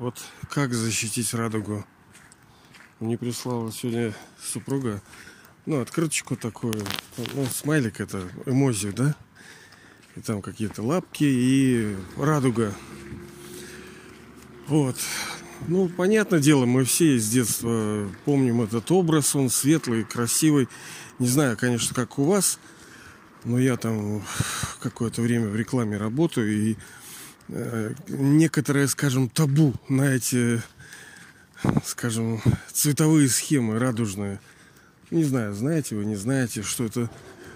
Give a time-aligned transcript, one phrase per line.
[0.00, 0.18] Вот
[0.50, 1.84] как защитить радугу?
[2.98, 4.12] Мне прислала сегодня
[4.42, 5.00] супруга,
[5.64, 6.74] ну, открыточку такую,
[7.34, 9.14] ну, смайлик это, эмози, да?
[10.16, 12.74] И там какие-то лапки и радуга.
[14.66, 14.96] Вот.
[15.68, 20.68] Ну, понятное дело, мы все с детства помним этот образ, он светлый, красивый.
[21.20, 22.58] Не знаю, конечно, как у вас,
[23.44, 24.22] но я там
[24.80, 26.76] какое-то время в рекламе работаю, и
[27.48, 30.62] э, некоторые, скажем, табу на эти,
[31.84, 32.40] скажем,
[32.72, 34.40] цветовые схемы радужные.
[35.10, 37.10] Не знаю, знаете вы, не знаете, что это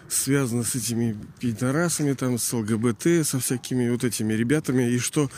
[0.09, 5.31] связано с этими пидорасами, там, с ЛГБТ, со всякими вот этими ребятами, и что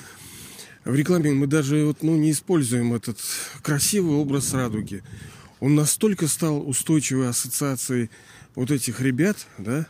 [0.85, 3.19] в рекламе мы даже вот, ну, не используем этот
[3.63, 5.03] красивый образ радуги.
[5.61, 8.11] Он настолько стал устойчивой ассоциацией
[8.55, 9.87] вот этих ребят, да.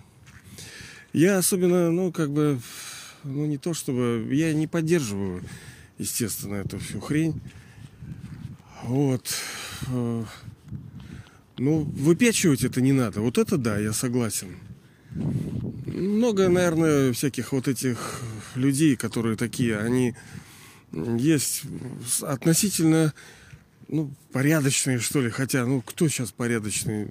[1.12, 2.60] Я особенно, ну, как бы,
[3.24, 4.28] ну, не то чтобы...
[4.30, 5.42] Я не поддерживаю,
[5.98, 7.40] естественно, эту всю хрень.
[8.84, 9.26] Вот.
[9.88, 10.24] Э,
[11.56, 13.20] ну, выпячивать это не надо.
[13.20, 14.56] Вот это да, я согласен.
[15.86, 18.20] Много, наверное, всяких вот этих
[18.54, 20.14] людей, которые такие, они
[20.92, 21.62] есть
[22.22, 23.12] относительно
[23.88, 25.30] ну, порядочные, что ли.
[25.30, 27.08] Хотя, ну, кто сейчас порядочный?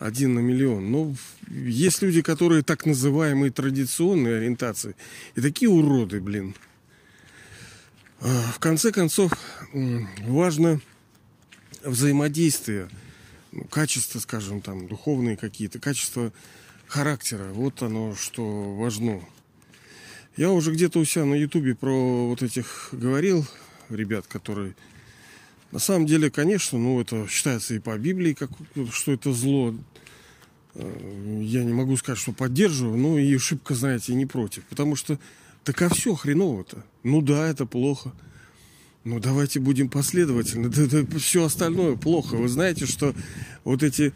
[0.00, 0.90] Один на миллион.
[0.90, 1.14] Ну,
[1.50, 4.96] есть люди, которые так называемые традиционные ориентации.
[5.34, 6.54] И такие уроды, блин.
[8.20, 9.30] А, в конце концов,
[10.22, 10.80] важно
[11.84, 12.88] взаимодействие,
[13.52, 16.32] ну, качество, скажем, там, духовные какие-то, качество
[16.86, 17.50] характера.
[17.52, 19.20] Вот оно, что важно.
[20.34, 23.46] Я уже где-то у себя на ютубе про вот этих говорил
[23.90, 24.74] ребят, которые...
[25.72, 28.50] На самом деле, конечно, ну, это считается и по Библии, как,
[28.92, 29.74] что это зло.
[30.74, 34.64] Э, я не могу сказать, что поддерживаю, но и шибко, знаете, не против.
[34.64, 35.18] Потому что
[35.64, 36.84] так а все хреново-то.
[37.04, 38.12] Ну да, это плохо.
[39.04, 40.68] Ну давайте будем последовательны.
[40.74, 42.34] Да, да, все остальное плохо.
[42.34, 43.14] Вы знаете, что
[43.64, 44.12] вот эти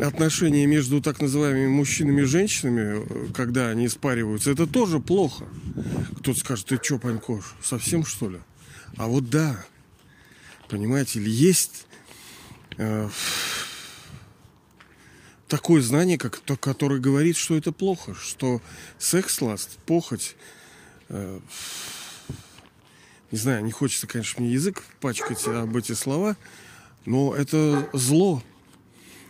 [0.00, 5.46] отношения между так называемыми мужчинами и женщинами, э, когда они спариваются, это тоже плохо.
[6.18, 8.38] Кто-то скажет, ты что, Панькош, совсем что ли?
[8.96, 9.64] А вот да,
[10.72, 11.84] понимаете, ли есть
[12.78, 13.10] э,
[15.46, 18.62] такое знание, как, то, которое говорит, что это плохо, что
[18.98, 20.34] секс-ласт, похоть,
[21.10, 21.40] э,
[23.30, 26.38] не знаю, не хочется, конечно, мне язык пачкать об эти слова,
[27.04, 28.42] но это зло,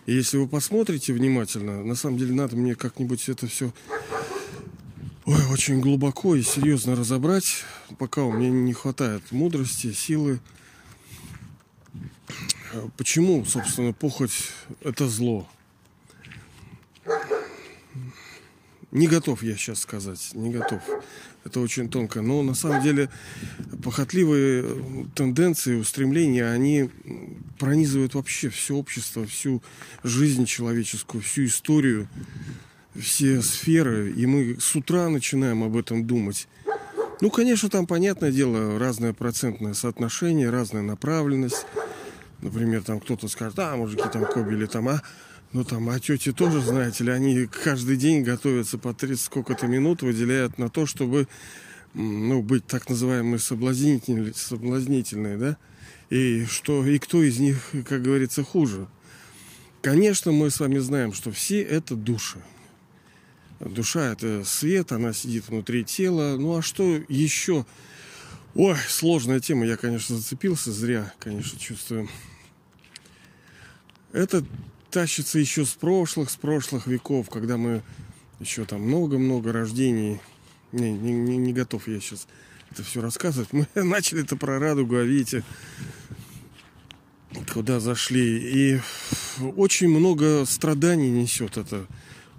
[0.07, 3.73] и если вы посмотрите внимательно, на самом деле надо мне как-нибудь это все
[5.25, 7.65] ой, очень глубоко и серьезно разобрать,
[7.99, 10.39] пока у меня не хватает мудрости, силы.
[12.97, 14.51] Почему, собственно, похоть
[14.83, 15.49] это зло?
[18.91, 20.83] Не готов я сейчас сказать, не готов.
[21.45, 22.21] Это очень тонко.
[22.21, 23.09] Но на самом деле
[23.83, 26.91] похотливые тенденции, устремления, они
[27.59, 29.63] пронизывают вообще все общество, всю
[30.05, 32.07] жизнь человеческую, всю историю,
[32.95, 34.13] все сферы.
[34.13, 36.47] И мы с утра начинаем об этом думать.
[37.23, 41.67] Ну, конечно, там, понятное дело, разное процентное соотношение, разная направленность.
[42.41, 45.03] Например, там кто-то скажет, а, мужики там кобели там, а
[45.53, 50.03] ну там, а тети тоже, знаете ли, они каждый день готовятся по 30 сколько-то минут,
[50.03, 51.29] выделяют на то, чтобы,
[51.95, 55.57] ну, быть так называемые соблазнительные, соблазнительные, да?
[56.11, 58.89] И что, и кто из них, как говорится, хуже?
[59.81, 62.43] Конечно, мы с вами знаем, что все это души.
[63.65, 66.37] Душа это свет, она сидит внутри тела.
[66.37, 67.65] Ну а что еще?
[68.55, 69.65] Ой, сложная тема.
[69.65, 72.09] Я, конечно, зацепился зря, конечно, чувствую.
[74.13, 74.45] Это
[74.91, 77.83] тащится еще с прошлых, с прошлых веков, когда мы
[78.41, 80.21] еще там много-много рождений.
[80.73, 82.27] Не, не, не, не готов я сейчас
[82.73, 83.53] это все рассказывать.
[83.53, 85.45] Мы начали это про радугу, а видите,
[87.53, 88.75] куда зашли.
[88.75, 88.81] И
[89.57, 91.87] очень много страданий несет эта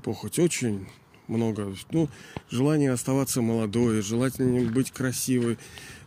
[0.04, 0.38] похоть.
[0.38, 0.88] Очень
[1.28, 1.76] много.
[1.92, 2.10] Ну,
[2.50, 5.58] желание оставаться молодой, желательно быть красивой,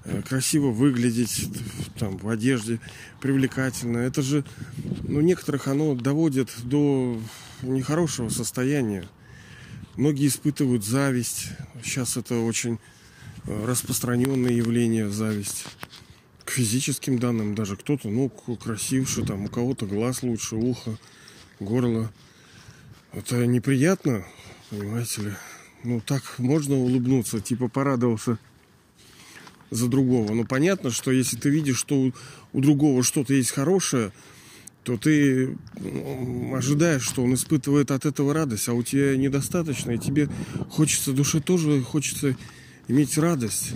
[0.08, 1.48] Э, красиво выглядеть
[1.98, 2.78] там, в одежде,
[3.20, 3.98] привлекательно.
[3.98, 4.44] Это же,
[5.02, 7.20] ну, некоторых оно доводит до
[7.62, 9.04] нехорошего состояния.
[9.96, 11.48] Многие испытывают зависть.
[11.82, 12.78] Сейчас это очень
[13.46, 15.64] э, распространенное явление, зависть.
[16.44, 17.76] К физическим данным даже.
[17.76, 20.96] Кто-то, ну, красивше, там, у кого-то глаз лучше, ухо,
[21.58, 22.12] горло.
[23.12, 24.24] Это неприятно,
[24.70, 25.32] понимаете ли.
[25.84, 28.38] Ну, так можно улыбнуться, типа порадовался–
[29.70, 30.32] за другого.
[30.32, 32.12] Но понятно, что если ты видишь, что у,
[32.52, 34.12] у другого что-то есть хорошее,
[34.84, 35.56] то ты
[36.52, 40.28] ожидаешь, что он испытывает от этого радость, а у тебя недостаточно, и тебе
[40.70, 42.36] хочется душе тоже хочется
[42.86, 43.72] иметь радость.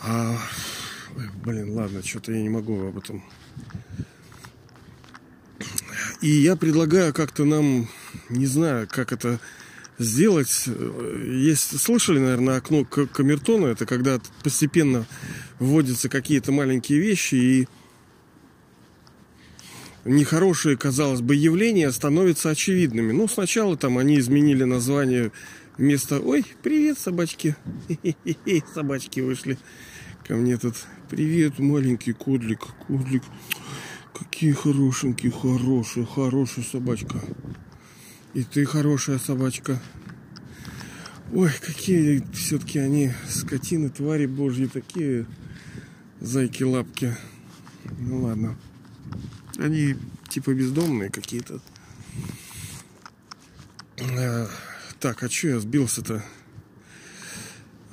[0.00, 0.38] А,
[1.44, 3.22] блин, ладно, что-то я не могу об этом.
[6.22, 7.86] И я предлагаю как-то нам,
[8.28, 9.40] не знаю, как это
[9.98, 10.68] сделать.
[11.24, 15.06] Есть, слышали, наверное, окно камертона, это когда постепенно
[15.58, 17.68] вводятся какие-то маленькие вещи и
[20.04, 23.12] нехорошие, казалось бы, явления становятся очевидными.
[23.12, 25.32] Ну, сначала там они изменили название
[25.76, 27.56] вместо «Ой, привет, собачки!»
[28.74, 29.58] Собачки вышли
[30.26, 30.74] ко мне тут.
[31.10, 33.22] «Привет, маленький кодлик, кодлик!»
[34.18, 37.20] Какие хорошенькие, хорошие, хорошая собачка.
[38.34, 39.80] И ты хорошая собачка.
[41.32, 45.26] Ой, какие все-таки они скотины, твари божьи, такие
[46.20, 47.16] зайки-лапки.
[47.98, 48.56] Ну ладно.
[49.58, 49.96] Они
[50.28, 51.60] типа бездомные какие-то.
[54.00, 54.48] А,
[55.00, 56.24] так, а что я сбился-то?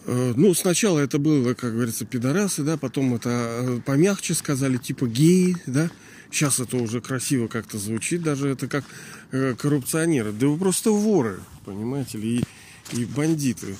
[0.05, 5.07] А, ну, сначала это было, как говорится, пидорасы, да, потом это а, помягче сказали, типа
[5.07, 5.89] геи, да.
[6.31, 8.83] Сейчас это уже красиво как-то звучит, даже это как
[9.31, 10.31] э, коррупционеры.
[10.31, 12.44] Да вы просто воры, понимаете ли,
[12.92, 13.75] и, и бандиты.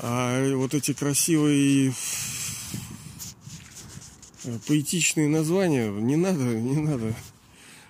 [0.00, 1.92] А вот эти красивые
[4.44, 7.14] Э, поэтичные названия не надо, не надо.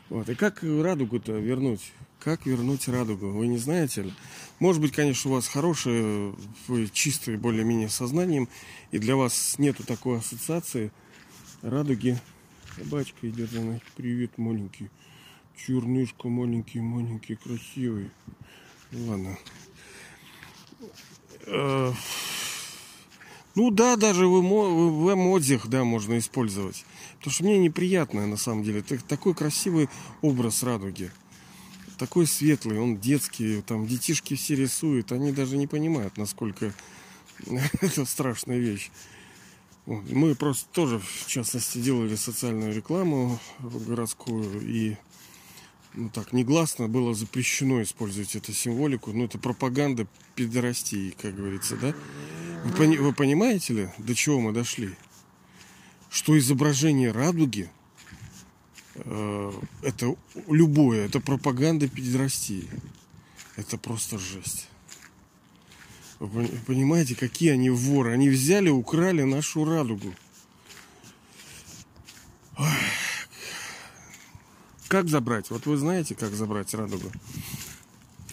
[0.09, 0.29] Вот.
[0.29, 1.93] И как радугу-то вернуть?
[2.21, 3.31] Как вернуть радугу?
[3.31, 4.13] Вы не знаете?
[4.59, 6.35] Может быть, конечно, у вас хорошее,
[6.69, 8.49] вы чистые более-менее сознанием,
[8.93, 10.93] и для вас нету такой ассоциации
[11.63, 12.21] радуги.
[12.77, 14.89] Собачка идет, она, привет, маленький.
[15.57, 18.11] Чернышка маленький, маленький, красивый.
[18.93, 19.39] Ладно.
[21.47, 21.93] Э,
[23.55, 26.87] ну да, даже в, эмо, в эмодзях, да, можно использовать.
[27.19, 28.83] Потому что мне неприятно, на самом деле.
[28.83, 29.91] Такой красивый
[30.23, 31.11] образ радуги.
[31.99, 33.61] Такой светлый, он детский.
[33.61, 35.13] Там детишки все рисуют.
[35.13, 36.73] Они даже не понимают, насколько
[37.83, 38.91] это страшная вещь.
[39.87, 44.61] Мы просто тоже, в частности, делали социальную рекламу городскую.
[44.63, 44.97] И
[45.95, 49.13] ну так, негласно было запрещено использовать эту символику.
[49.13, 50.07] Ну, это пропаганда
[50.37, 51.95] пидорастии, как говорится, да?
[52.65, 54.95] Вы, пони, вы понимаете ли, до чего мы дошли?
[56.11, 57.69] Что изображение радуги
[58.95, 59.53] э,
[59.83, 60.15] это
[60.47, 62.69] любое, это пропаганда педерастии.
[63.57, 64.69] Это просто жесть.
[66.23, 68.13] Вы понимаете, какие они воры?
[68.13, 70.15] Они взяли, украли нашу радугу.
[74.87, 75.51] Как забрать?
[75.51, 77.11] Вот вы знаете, как забрать радугу?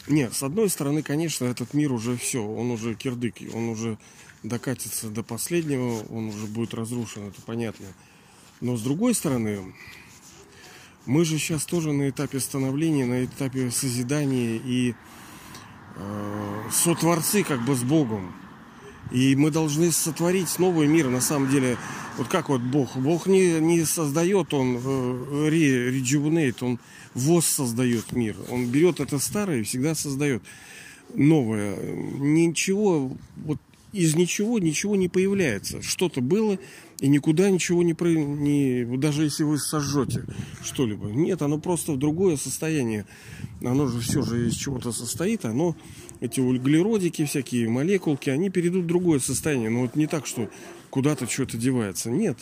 [0.07, 3.97] Нет, с одной стороны, конечно, этот мир уже все, он уже кирдык, он уже
[4.43, 7.87] докатится до последнего, он уже будет разрушен, это понятно.
[8.61, 9.73] Но с другой стороны,
[11.07, 14.93] мы же сейчас тоже на этапе становления, на этапе созидания и
[16.71, 18.33] сотворцы как бы с Богом.
[19.11, 21.77] И мы должны сотворить новый мир, на самом деле.
[22.17, 22.95] Вот как вот Бог?
[22.95, 26.79] Бог не, не создает, он э, редживунейт, он
[27.15, 28.35] ВОЗ создает мир.
[28.49, 30.43] Он берет это старое и всегда создает
[31.15, 31.75] новое.
[31.75, 33.57] Ничего, вот
[33.93, 35.81] из ничего ничего не появляется.
[35.81, 36.59] Что-то было,
[36.99, 38.83] и никуда ничего не, про, не...
[38.97, 40.25] Даже если вы сожжете
[40.63, 41.07] что-либо.
[41.07, 43.05] Нет, оно просто в другое состояние.
[43.61, 45.45] Оно же все же из чего-то состоит.
[45.45, 45.75] Оно,
[46.19, 49.69] эти углеродики всякие, молекулки, они перейдут в другое состояние.
[49.69, 50.49] Но вот не так, что
[50.89, 52.11] куда-то что-то девается.
[52.11, 52.37] Нет.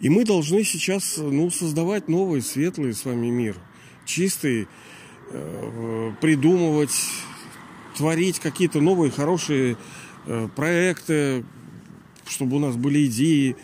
[0.00, 3.56] И мы должны сейчас ну, создавать новый, светлый с вами мир.
[4.04, 4.68] Чистый,
[5.28, 6.94] Э, придумывать,
[7.96, 9.76] творить какие-то новые хорошие
[10.54, 11.44] проекты,
[12.26, 13.56] чтобы у нас были идеи.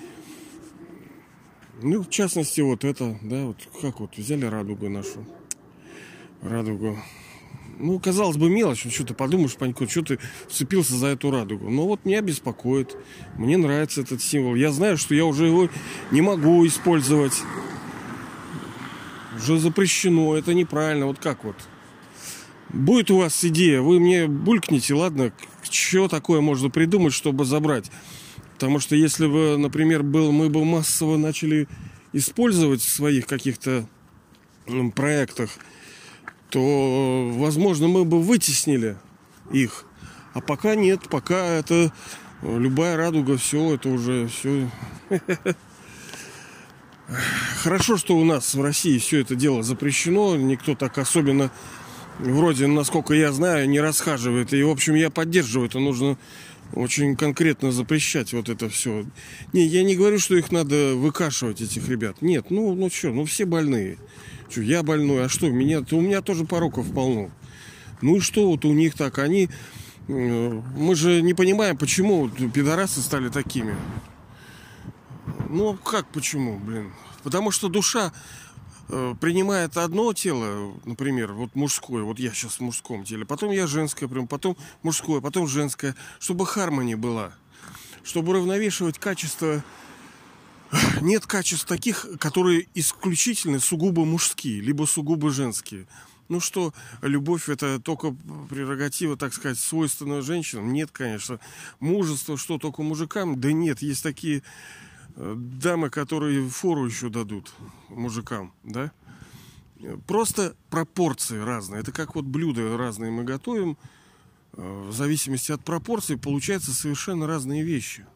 [1.83, 5.27] Ну, в частности, вот это, да, вот как вот взяли радугу нашу.
[6.41, 6.99] Радугу.
[7.79, 11.69] Ну, казалось бы, мелочь, ну, что ты подумаешь, Панько, что ты вцепился за эту радугу.
[11.69, 12.97] Но вот меня беспокоит,
[13.37, 14.55] мне нравится этот символ.
[14.55, 15.69] Я знаю, что я уже его
[16.13, 17.35] не могу использовать
[19.37, 21.07] уже запрещено, это неправильно.
[21.07, 21.57] Вот как вот?
[22.69, 25.33] Будет у вас идея, вы мне булькните, ладно,
[25.73, 27.91] что такое можно придумать, чтобы забрать.
[28.55, 31.69] Потому что если бы, например, был, мы бы массово начали
[32.13, 33.87] использовать в своих каких-то
[34.95, 35.51] проектах,
[36.51, 38.97] то, возможно, мы бы вытеснили
[39.53, 39.85] их.
[40.35, 41.93] А пока нет, пока это
[42.43, 44.71] любая радуга, все, это уже все
[47.63, 50.37] Хорошо, что у нас в России все это дело запрещено.
[50.37, 51.51] Никто так особенно,
[52.19, 54.53] вроде, насколько я знаю, не расхаживает.
[54.53, 55.79] И, в общем, я поддерживаю это.
[55.79, 56.19] Нужно
[56.75, 59.05] очень конкретно запрещать вот это все.
[59.53, 62.23] Не, я не говорю, что их надо выкашивать, этих ребят.
[62.23, 63.99] Нет, ну, ну что, ну все больные.
[64.51, 67.31] Что, я больной, а что, меня, у меня тоже пороков полно.
[68.01, 69.19] Ну и что вот у них так?
[69.19, 69.49] Они...
[70.09, 73.77] Мы же не понимаем, почему пидорасы стали такими.
[75.49, 76.93] Ну, как почему, блин?
[77.23, 78.52] Потому что душа э,
[78.89, 84.09] принимает одно тело, например, вот мужское, вот я сейчас в мужском теле, потом я женское,
[84.09, 87.33] прям потом мужское, потом женское, чтобы хармония была,
[88.03, 89.63] чтобы уравновешивать качество
[91.01, 95.87] нет качеств таких, которые исключительно сугубо мужские, либо сугубо женские.
[96.29, 96.73] Ну что,
[97.03, 98.15] любовь это только
[98.49, 100.73] прерогатива, так сказать, свойственная женщинам?
[100.73, 101.39] Нет, конечно.
[101.79, 103.41] Мужество что, только мужикам?
[103.41, 104.43] Да нет, есть такие э,
[105.17, 107.53] дамы, которые фору еще дадут
[107.89, 108.93] мужикам, да?
[110.07, 111.81] Просто пропорции разные.
[111.81, 113.77] Это как вот блюда разные мы готовим.
[114.53, 118.07] Э, в зависимости от пропорций получаются совершенно разные вещи.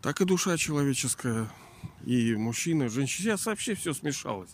[0.00, 1.48] Так и душа человеческая
[2.04, 3.24] и мужчины, и женщины.
[3.24, 4.50] Сейчас вообще все смешалось.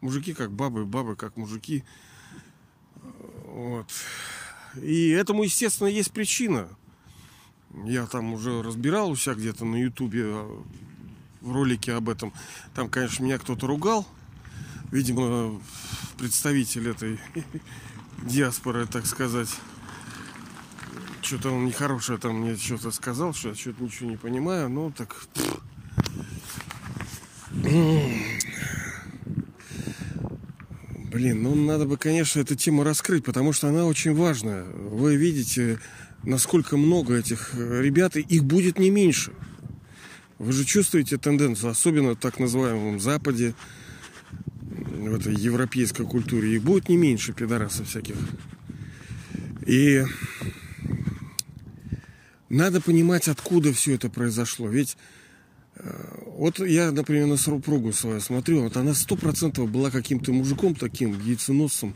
[0.00, 1.84] Мужики как бабы, бабы как мужики.
[3.46, 3.86] Вот.
[4.82, 6.68] И этому, естественно, есть причина.
[7.84, 10.62] Я там уже разбирал у себя где-то на ютубе а,
[11.40, 12.32] в ролике об этом.
[12.74, 14.06] Там, конечно, меня кто-то ругал.
[14.90, 15.60] Видимо,
[16.18, 17.20] представитель этой
[18.22, 19.48] диаспоры, так сказать.
[21.22, 24.68] Что-то он нехорошее там мне что-то сказал, что я что-то ничего не понимаю.
[24.68, 25.14] Ну, так...
[31.10, 34.64] Блин, ну надо бы, конечно, эту тему раскрыть, потому что она очень важная.
[34.64, 35.80] Вы видите,
[36.22, 39.32] насколько много этих э, ребят, и их будет не меньше.
[40.38, 43.54] Вы же чувствуете тенденцию, особенно в так называемом Западе,
[44.70, 46.54] в этой европейской культуре.
[46.54, 48.16] Их будет не меньше пидорасов всяких.
[49.66, 50.04] И
[52.48, 54.68] надо понимать, откуда все это произошло.
[54.68, 54.96] Ведь
[56.26, 61.18] вот я, например, на супругу свою смотрю, вот она сто процентов была каким-то мужиком таким,
[61.20, 61.94] яйценосцем,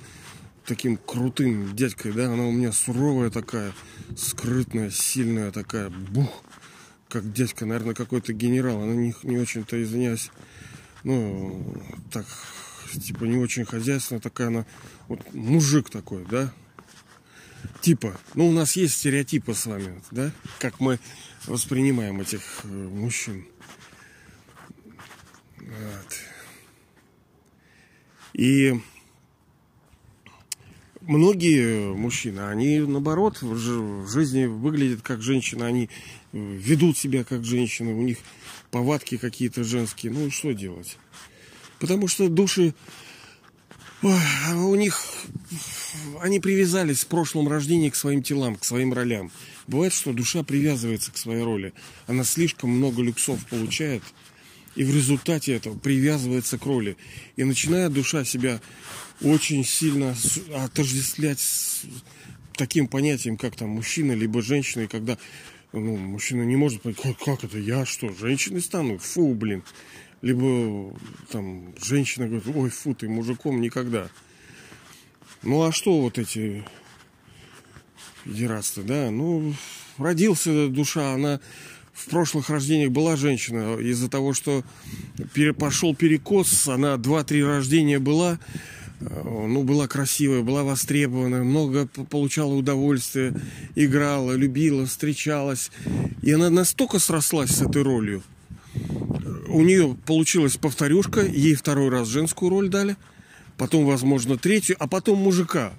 [0.66, 3.72] таким крутым дядькой, да, она у меня суровая такая,
[4.16, 6.44] скрытная, сильная такая, бух,
[7.12, 10.30] как дядька, наверное, какой-то генерал, она не, не очень-то, извиняюсь,
[11.04, 11.76] ну,
[12.10, 12.24] так,
[12.90, 14.64] типа, не очень хозяйственная такая, она,
[15.08, 16.54] вот, мужик такой, да,
[17.82, 20.98] типа, ну, у нас есть стереотипы с вами, да, как мы
[21.44, 23.46] воспринимаем этих э, мужчин.
[25.58, 26.18] Вот.
[28.32, 28.80] И
[31.06, 35.90] многие мужчины, они наоборот в жизни выглядят как женщины, они
[36.32, 38.18] ведут себя как женщины, у них
[38.70, 40.12] повадки какие-то женские.
[40.12, 40.98] Ну и что делать?
[41.78, 42.74] Потому что души
[44.02, 45.00] у них
[46.20, 49.30] они привязались в прошлом рождении к своим телам, к своим ролям.
[49.68, 51.72] Бывает, что душа привязывается к своей роли.
[52.06, 54.02] Она слишком много люксов получает–
[54.74, 56.96] и в результате этого привязывается к роли.
[57.36, 58.60] И начинает душа себя
[59.24, 60.14] очень сильно
[60.54, 61.82] отождествлять с
[62.54, 65.18] таким понятием, как там мужчина, либо женщина, и когда
[65.72, 68.98] ну, мужчина не может понять, как, как это, я что, женщиной стану?
[68.98, 69.62] Фу, блин.
[70.20, 70.94] Либо
[71.30, 74.08] там женщина говорит, ой, фу, ты мужиком никогда.
[75.42, 76.64] Ну а что вот эти
[78.24, 79.10] педерасты, да?
[79.10, 79.54] Ну,
[79.98, 81.40] родился душа, она
[81.92, 84.62] в прошлых рождениях была женщина, из-за того, что
[85.58, 88.38] пошел перекос, она два-три рождения была,
[89.24, 93.34] ну, была красивая, была востребована, много получала удовольствия,
[93.74, 95.70] играла, любила, встречалась.
[96.22, 98.22] И она настолько срослась с этой ролью.
[99.48, 102.96] У нее получилась повторюшка, ей второй раз женскую роль дали,
[103.58, 105.72] потом, возможно, третью, а потом мужика.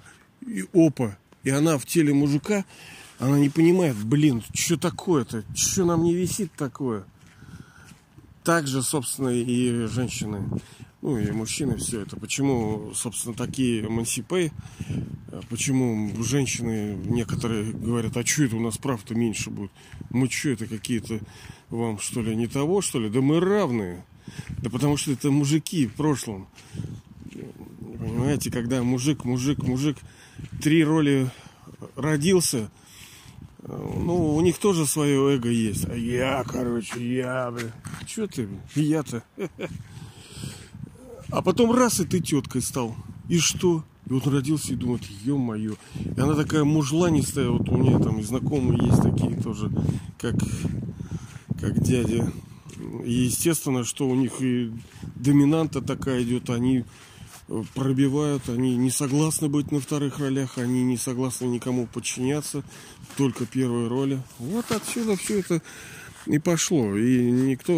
[0.46, 1.16] И опа.
[1.42, 2.64] И она в теле мужика
[3.18, 5.44] она не понимает, блин, что такое-то?
[5.54, 7.04] Что нам не висит такое?
[8.42, 10.42] Так же, собственно, и женщины,
[11.04, 12.16] ну и мужчины все это.
[12.16, 14.50] Почему, собственно, такие эмансипы,
[15.50, 19.70] почему женщины некоторые говорят, а что это у нас прав-то меньше будет?
[20.08, 21.20] Мы что это какие-то
[21.68, 23.10] вам, что ли, не того, что ли?
[23.10, 24.02] Да мы равные.
[24.62, 26.48] Да потому что это мужики в прошлом.
[27.98, 29.98] Понимаете, когда мужик, мужик, мужик,
[30.62, 31.30] три роли
[31.96, 32.70] родился–
[33.66, 35.86] ну, у них тоже свое эго есть.
[35.88, 37.72] А я, короче, я, бля.
[38.06, 39.22] Че ты, я-то?
[41.34, 42.94] А потом раз, и ты теткой стал.
[43.28, 43.82] И что?
[44.06, 45.74] И вот он родился и думает, ё-моё.
[45.96, 49.68] И она такая мужланистая, вот у меня там и знакомые есть такие тоже,
[50.16, 50.36] как,
[51.60, 52.30] как дядя.
[53.04, 54.70] И естественно, что у них и
[55.16, 56.84] доминанта такая идет, они
[57.74, 62.62] пробивают, они не согласны быть на вторых ролях, они не согласны никому подчиняться,
[63.16, 64.22] только первые роли.
[64.38, 65.62] Вот отсюда все это
[66.26, 66.96] и пошло.
[66.96, 67.72] И никто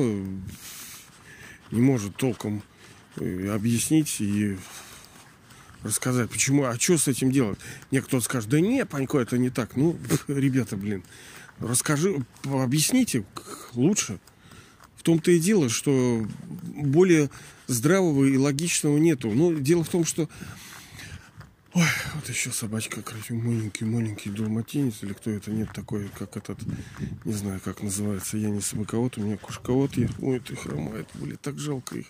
[1.70, 2.75] не может толком э,
[3.16, 4.56] объяснить и
[5.82, 7.58] рассказать, почему, а что с этим делать?
[7.90, 9.76] Мне кто-то скажет, да не, Панько, это не так.
[9.76, 9.96] Ну,
[10.28, 11.02] ребята, блин,
[11.58, 13.24] расскажи, объясните
[13.74, 14.18] лучше.
[14.96, 17.30] В том-то и дело, что более
[17.68, 19.30] здравого и логичного нету.
[19.30, 20.28] Но дело в том, что
[21.76, 26.58] Ой, вот еще собачка красивый, маленький, маленький далматинец, или кто это, нет такой, как этот,
[27.26, 30.14] не знаю, как называется, я не собаковод, у меня кошковод есть.
[30.22, 32.06] Ой, ты хромает, блин, так жалко их.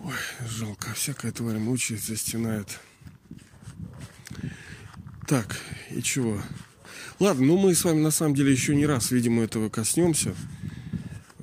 [0.00, 0.12] Ой,
[0.46, 2.78] жалко, всякая тварь мучается, стенает.
[5.26, 5.58] Так,
[5.90, 6.38] и чего?
[7.20, 10.34] Ладно, ну мы с вами на самом деле еще не раз, видимо, этого коснемся.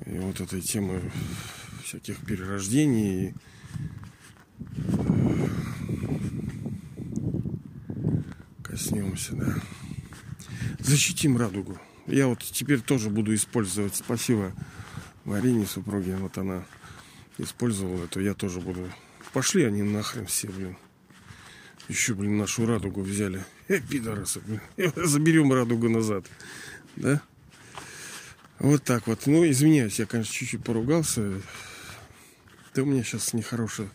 [0.06, 1.10] И вот этой темы
[1.82, 3.34] всяких перерождений.
[8.90, 9.54] Коснемся, да.
[10.80, 11.78] Защитим радугу.
[12.08, 13.94] Я вот теперь тоже буду использовать.
[13.94, 14.52] Спасибо
[15.24, 16.16] Марине, супруге.
[16.16, 16.64] Вот она
[17.38, 18.18] использовала это.
[18.18, 18.90] Я тоже буду.
[19.32, 20.76] Пошли они нахрен все, блин.
[21.86, 23.44] Еще, блин, нашу радугу взяли.
[23.68, 24.60] Э, пидорасы, блин.
[24.96, 26.26] Заберем радугу назад.
[26.96, 27.22] Да?
[28.58, 29.24] Вот так вот.
[29.26, 31.40] Ну, извиняюсь, я, конечно, чуть-чуть поругался.
[32.74, 33.88] Да у меня сейчас нехорошее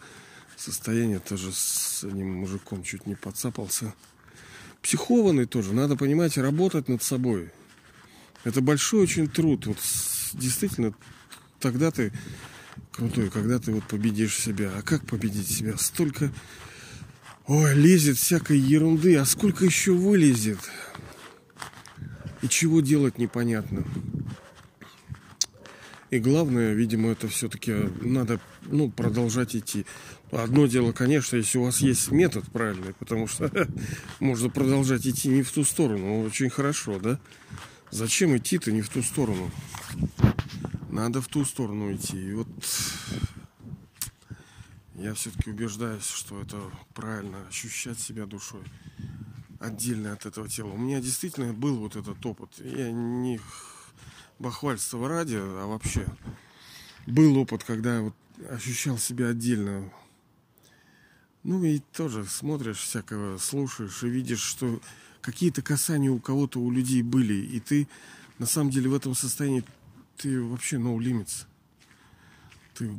[0.56, 1.20] состояние.
[1.20, 3.94] Тоже с одним мужиком чуть не подцапался.
[4.86, 5.74] Психованный тоже.
[5.74, 7.50] Надо, понимать, работать над собой.
[8.44, 9.66] Это большой очень труд.
[9.66, 9.78] Вот
[10.34, 10.94] действительно,
[11.60, 12.14] тогда ты
[12.92, 14.72] крутой, когда ты вот победишь себя.
[14.78, 15.76] А как победить себя?
[15.80, 16.32] Столько
[17.48, 19.16] Ой, лезет всякой ерунды.
[19.16, 20.60] А сколько еще вылезет?
[22.44, 23.84] И чего делать непонятно.
[26.12, 29.88] И главное, видимо, это все-таки надо ну, продолжать идти.
[30.32, 33.52] Одно дело, конечно, если у вас есть метод правильный, потому что
[34.20, 36.24] можно продолжать идти не в ту сторону.
[36.24, 37.20] Очень хорошо, да?
[37.92, 39.52] Зачем идти-то не в ту сторону?
[40.90, 42.18] Надо в ту сторону идти.
[42.18, 42.48] И вот
[44.96, 46.58] я все-таки убеждаюсь, что это
[46.94, 48.64] правильно ощущать себя душой
[49.60, 50.72] отдельно от этого тела.
[50.72, 52.50] У меня действительно был вот этот опыт.
[52.60, 53.40] Я не
[54.40, 56.06] бахвальство ради, а вообще
[57.08, 58.16] был опыт, когда я вот
[58.50, 59.92] ощущал себя отдельно.
[61.46, 64.82] Ну и тоже смотришь всякого, слушаешь и видишь, что
[65.22, 67.88] какие-то касания у кого-то, у людей были, и ты
[68.40, 69.64] на самом деле в этом состоянии
[70.18, 71.46] ты вообще no limits.
[72.74, 72.92] Ты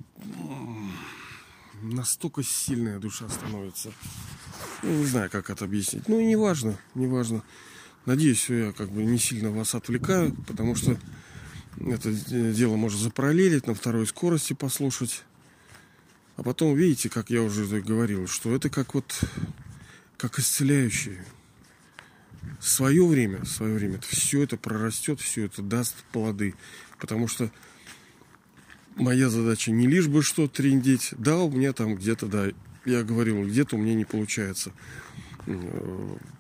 [1.82, 3.92] настолько сильная душа становится.
[4.85, 6.06] Я не знаю, как это объяснить.
[6.06, 7.42] Ну и не важно, не важно.
[8.04, 10.96] Надеюсь, я как бы не сильно вас отвлекаю, потому что
[11.80, 15.24] это дело можно запараллелить, на второй скорости послушать.
[16.37, 19.20] А потом, видите, как я уже говорил, что это как вот,
[20.16, 21.25] как исцеляющее.
[22.61, 26.55] Свое время, свое время, все это прорастет, все это даст плоды.
[27.01, 27.51] Потому что
[28.94, 31.14] моя задача не лишь бы что трендить.
[31.18, 32.46] Да, у меня там где-то, да,
[32.85, 34.72] я говорил, где-то у меня не получается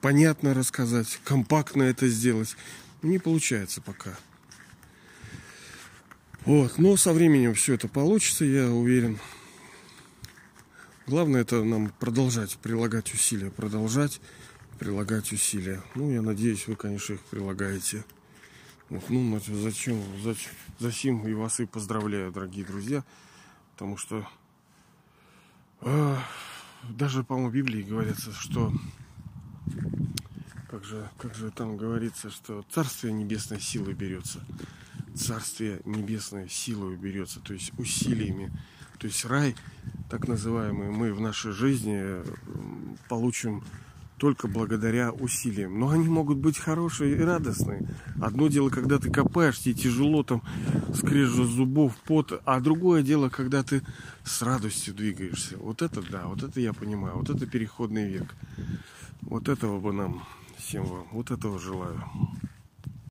[0.00, 2.56] понятно рассказать, компактно это сделать.
[3.02, 4.16] Не получается пока.
[6.44, 9.18] Вот, но со временем все это получится, я уверен.
[11.06, 14.20] Главное это нам продолжать прилагать усилия, продолжать
[14.80, 15.80] прилагать усилия.
[15.94, 18.04] Ну, я надеюсь, вы, конечно, их прилагаете.
[18.88, 23.04] Вот, ну, зачем, зачем, зачем и вас и поздравляю, дорогие друзья,
[23.72, 24.28] потому что
[25.82, 26.16] э,
[26.90, 28.72] даже, по-моему, Библии говорится, что
[30.68, 34.44] как же, как же там говорится, что Царствие Небесной силой берется.
[35.14, 38.50] Царствие Небесной силой берется, то есть усилиями.
[38.98, 39.54] То есть рай,
[40.08, 42.22] так называемый, мы в нашей жизни
[43.08, 43.62] получим
[44.18, 45.78] только благодаря усилиям.
[45.78, 47.86] Но они могут быть хорошие и радостные.
[48.20, 50.42] Одно дело, когда ты копаешь, тебе тяжело, там
[50.94, 53.82] скрежет зубов, пот, а другое дело, когда ты
[54.24, 55.58] с радостью двигаешься.
[55.58, 58.34] Вот это да, вот это я понимаю, вот это переходный век.
[59.20, 60.24] Вот этого бы нам
[60.56, 62.02] всем вам, вот этого желаю.